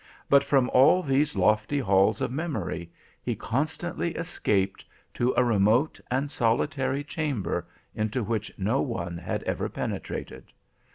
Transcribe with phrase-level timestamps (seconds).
[0.31, 6.31] But from all these lofty halls of memory he constantly escaped to a remote and
[6.31, 10.45] solitary chamber, into which no one had ever penetrated.